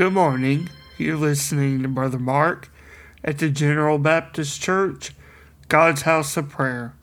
Good 0.00 0.14
morning. 0.14 0.70
You're 0.96 1.18
listening 1.18 1.82
to 1.82 1.88
Brother 1.88 2.18
Mark 2.18 2.70
at 3.22 3.36
the 3.36 3.50
General 3.50 3.98
Baptist 3.98 4.58
Church, 4.58 5.14
God's 5.68 6.02
House 6.08 6.38
of 6.38 6.48
Prayer. 6.48 6.94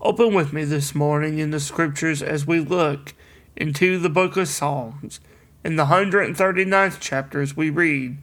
Open 0.00 0.32
with 0.32 0.50
me 0.50 0.64
this 0.64 0.94
morning 0.94 1.38
in 1.38 1.50
the 1.50 1.60
scriptures 1.60 2.22
as 2.22 2.46
we 2.46 2.58
look 2.58 3.12
into 3.56 3.98
the 3.98 4.08
book 4.08 4.38
of 4.38 4.48
Psalms. 4.48 5.20
In 5.62 5.76
the 5.76 5.84
139th 5.84 6.98
chapters, 6.98 7.58
we 7.58 7.68
read 7.68 8.16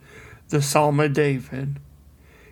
the 0.50 0.64
Psalm 0.64 1.00
of 1.00 1.14
David. 1.14 1.80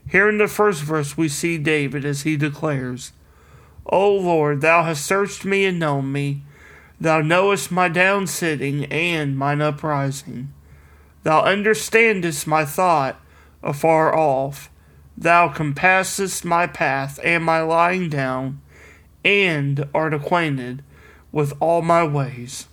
Here 0.08 0.30
in 0.30 0.38
the 0.38 0.48
first 0.48 0.84
verse, 0.84 1.18
we 1.18 1.28
see 1.28 1.58
David 1.58 2.06
as 2.06 2.22
he 2.22 2.38
declares, 2.38 3.12
O 3.88 4.14
Lord, 4.14 4.62
thou 4.62 4.84
hast 4.84 5.04
searched 5.04 5.46
me 5.46 5.66
and 5.66 5.80
known 5.80 6.12
me. 6.12 6.44
Thou 7.02 7.22
knowest 7.22 7.72
my 7.72 7.88
down 7.88 8.28
sitting 8.28 8.86
and 8.86 9.36
mine 9.36 9.62
uprising. 9.64 10.54
Thou 11.26 11.42
understandest 11.42 12.46
my 12.46 12.66
thought 12.66 13.20
afar 13.64 14.16
off. 14.16 14.70
Thou 15.18 15.48
compassest 15.48 16.46
my 16.46 16.68
path 16.68 17.20
and 17.24 17.44
my 17.44 17.62
lying 17.62 18.10
down, 18.10 18.62
and 19.24 19.90
art 19.92 20.14
acquainted 20.14 20.84
with 21.32 21.52
all 21.60 21.82
my 21.82 22.04
ways. 22.04 22.68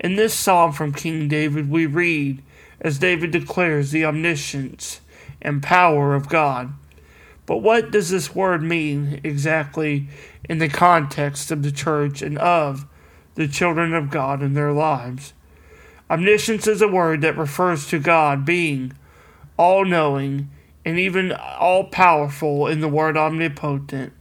In 0.00 0.16
this 0.16 0.32
psalm 0.32 0.72
from 0.72 0.94
King 0.94 1.28
David, 1.28 1.68
we 1.68 1.84
read 1.84 2.42
as 2.80 2.98
David 2.98 3.30
declares 3.30 3.90
the 3.90 4.06
omniscience 4.06 5.02
and 5.42 5.62
power 5.62 6.14
of 6.14 6.30
God. 6.30 6.72
But 7.44 7.58
what 7.58 7.90
does 7.90 8.08
this 8.08 8.34
word 8.34 8.62
mean 8.62 9.20
exactly 9.22 10.08
in 10.48 10.60
the 10.60 10.70
context 10.70 11.50
of 11.50 11.62
the 11.62 11.72
church 11.72 12.22
and 12.22 12.38
of 12.38 12.86
the 13.34 13.48
children 13.48 13.92
of 13.92 14.08
God 14.08 14.42
in 14.42 14.54
their 14.54 14.72
lives? 14.72 15.34
Omniscience 16.10 16.66
is 16.66 16.80
a 16.80 16.88
word 16.88 17.20
that 17.20 17.36
refers 17.36 17.86
to 17.88 17.98
God 17.98 18.44
being 18.44 18.92
all 19.58 19.84
knowing 19.84 20.50
and 20.84 20.98
even 20.98 21.32
all 21.32 21.84
powerful 21.84 22.66
in 22.66 22.80
the 22.80 22.88
word 22.88 23.16
omnipotent. 23.16 24.12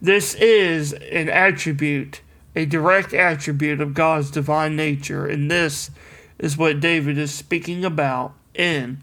This 0.00 0.34
is 0.34 0.92
an 0.92 1.28
attribute, 1.28 2.20
a 2.54 2.66
direct 2.66 3.14
attribute 3.14 3.80
of 3.80 3.94
God's 3.94 4.30
divine 4.30 4.76
nature, 4.76 5.26
and 5.26 5.50
this 5.50 5.90
is 6.38 6.58
what 6.58 6.80
David 6.80 7.16
is 7.16 7.32
speaking 7.32 7.84
about 7.84 8.34
in 8.54 9.02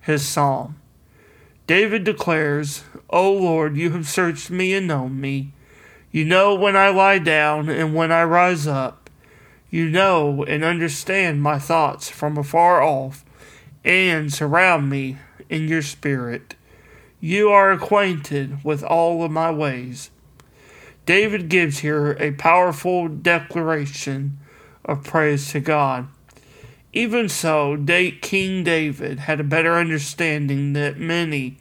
his 0.00 0.26
psalm. 0.26 0.76
David 1.66 2.04
declares, 2.04 2.82
O 3.10 3.32
Lord, 3.32 3.76
you 3.76 3.90
have 3.90 4.08
searched 4.08 4.50
me 4.50 4.72
and 4.72 4.86
known 4.86 5.20
me. 5.20 5.52
You 6.10 6.24
know 6.24 6.54
when 6.54 6.76
I 6.76 6.88
lie 6.88 7.18
down 7.18 7.68
and 7.68 7.94
when 7.94 8.10
I 8.10 8.24
rise 8.24 8.66
up. 8.66 9.01
You 9.72 9.88
know 9.88 10.44
and 10.44 10.62
understand 10.62 11.40
my 11.40 11.58
thoughts 11.58 12.10
from 12.10 12.36
afar 12.36 12.82
off, 12.82 13.24
and 13.82 14.30
surround 14.30 14.90
me 14.90 15.16
in 15.48 15.66
your 15.66 15.80
spirit. 15.80 16.56
You 17.20 17.48
are 17.48 17.72
acquainted 17.72 18.62
with 18.62 18.84
all 18.84 19.24
of 19.24 19.30
my 19.30 19.50
ways. 19.50 20.10
David 21.06 21.48
gives 21.48 21.78
here 21.78 22.12
a 22.20 22.32
powerful 22.32 23.08
declaration 23.08 24.38
of 24.84 25.04
praise 25.04 25.50
to 25.52 25.60
God. 25.60 26.06
Even 26.92 27.30
so, 27.30 27.82
King 28.20 28.64
David 28.64 29.20
had 29.20 29.40
a 29.40 29.44
better 29.44 29.76
understanding 29.76 30.74
that 30.74 30.98
many 30.98 31.56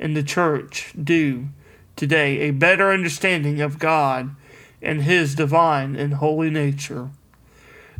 in 0.00 0.14
the 0.14 0.24
church 0.24 0.92
do 1.00 1.50
today, 1.94 2.40
a 2.40 2.50
better 2.50 2.90
understanding 2.90 3.60
of 3.60 3.78
God 3.78 4.34
and 4.82 5.02
his 5.02 5.36
divine 5.36 5.94
and 5.94 6.14
holy 6.14 6.50
nature. 6.50 7.10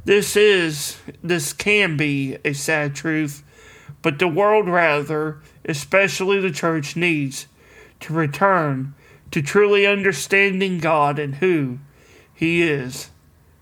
This 0.05 0.37
is, 0.37 0.97
this 1.23 1.53
can 1.53 1.97
be 1.97 2.37
a 2.45 2.55
sad 2.55 2.95
truth, 2.97 3.45
but 4.03 4.19
the 4.19 4.27
world 4.27 4.69
rather, 4.69 5.41
especially 5.65 6.41
the 6.41 6.51
church, 6.51 6.97
needs 6.97 7.47
to 8.01 8.13
return 8.13 8.95
to 9.31 9.41
truly 9.41 9.87
understanding 9.87 10.79
God 10.79 11.21
and 11.21 11.37
who 11.37 11.79
He 12.35 12.63
is. 12.63 13.11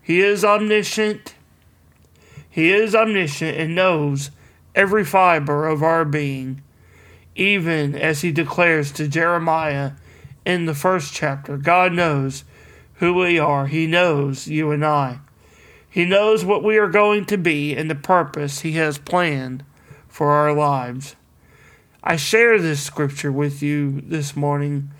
He 0.00 0.20
is 0.20 0.42
omniscient. 0.42 1.34
He 2.48 2.72
is 2.72 2.94
omniscient 2.94 3.58
and 3.58 3.74
knows 3.74 4.30
every 4.74 5.04
fiber 5.04 5.68
of 5.68 5.82
our 5.82 6.06
being, 6.06 6.62
even 7.34 7.94
as 7.94 8.22
He 8.22 8.32
declares 8.32 8.92
to 8.92 9.08
Jeremiah 9.08 9.92
in 10.46 10.64
the 10.64 10.74
first 10.74 11.12
chapter 11.12 11.58
God 11.58 11.92
knows 11.92 12.44
who 12.94 13.12
we 13.12 13.38
are, 13.38 13.66
He 13.66 13.86
knows 13.86 14.48
you 14.48 14.70
and 14.70 14.84
I. 14.84 15.20
He 15.90 16.04
knows 16.04 16.44
what 16.44 16.62
we 16.62 16.78
are 16.78 16.88
going 16.88 17.24
to 17.26 17.36
be 17.36 17.74
and 17.74 17.90
the 17.90 17.96
purpose 17.96 18.60
He 18.60 18.72
has 18.72 18.96
planned 18.96 19.64
for 20.08 20.30
our 20.30 20.52
lives. 20.52 21.16
I 22.02 22.16
share 22.16 22.58
this 22.58 22.82
scripture 22.82 23.32
with 23.32 23.62
you 23.62 24.00
this 24.00 24.34
morning 24.36 24.90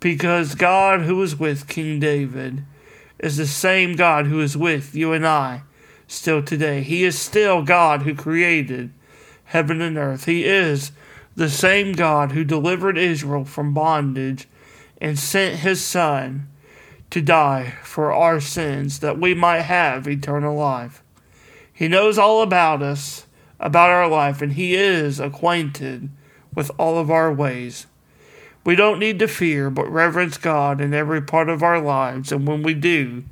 because 0.00 0.54
God, 0.54 1.02
who 1.02 1.16
was 1.16 1.38
with 1.38 1.68
King 1.68 2.00
David, 2.00 2.64
is 3.18 3.36
the 3.36 3.46
same 3.46 3.94
God 3.94 4.26
who 4.26 4.40
is 4.40 4.56
with 4.56 4.94
you 4.94 5.12
and 5.12 5.26
I 5.26 5.62
still 6.08 6.42
today. 6.42 6.82
He 6.82 7.04
is 7.04 7.18
still 7.18 7.62
God 7.62 8.02
who 8.02 8.14
created 8.14 8.90
heaven 9.44 9.80
and 9.80 9.96
earth. 9.96 10.24
He 10.24 10.44
is 10.44 10.90
the 11.36 11.50
same 11.50 11.92
God 11.92 12.32
who 12.32 12.44
delivered 12.44 12.98
Israel 12.98 13.44
from 13.44 13.74
bondage 13.74 14.48
and 15.00 15.18
sent 15.18 15.60
his 15.60 15.84
Son 15.84 16.48
to 17.10 17.20
die 17.20 17.74
for 17.82 18.12
our 18.12 18.40
sins 18.40 19.00
that 19.00 19.18
we 19.18 19.34
might 19.34 19.62
have 19.62 20.06
eternal 20.06 20.56
life. 20.56 21.02
He 21.72 21.88
knows 21.88 22.18
all 22.18 22.42
about 22.42 22.82
us, 22.82 23.26
about 23.58 23.90
our 23.90 24.08
life, 24.08 24.40
and 24.42 24.52
He 24.52 24.74
is 24.74 25.18
acquainted 25.18 26.10
with 26.54 26.70
all 26.78 26.98
of 26.98 27.10
our 27.10 27.32
ways. 27.32 27.86
We 28.64 28.76
don't 28.76 28.98
need 28.98 29.18
to 29.20 29.28
fear, 29.28 29.70
but 29.70 29.90
reverence 29.90 30.36
God 30.36 30.80
in 30.80 30.92
every 30.92 31.22
part 31.22 31.48
of 31.48 31.62
our 31.62 31.80
lives, 31.80 32.30
and 32.30 32.46
when 32.46 32.62
we 32.62 32.74
do, 32.74 33.24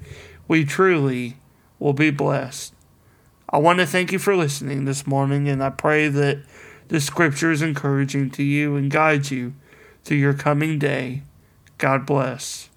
we 0.46 0.64
truly 0.64 1.36
will 1.78 1.92
be 1.92 2.10
blessed. 2.10 2.72
I 3.50 3.58
want 3.58 3.78
to 3.78 3.86
thank 3.86 4.12
you 4.12 4.18
for 4.18 4.34
listening 4.34 4.84
this 4.84 5.06
morning, 5.06 5.48
and 5.48 5.62
I 5.62 5.70
pray 5.70 6.08
that 6.08 6.42
the 6.88 7.00
scripture 7.00 7.52
is 7.52 7.62
encouraging 7.62 8.30
to 8.32 8.42
you 8.42 8.76
and 8.76 8.90
guides 8.90 9.30
you 9.30 9.54
through 10.04 10.16
your 10.16 10.34
coming 10.34 10.78
day. 10.78 11.22
God 11.76 12.06
bless. 12.06 12.70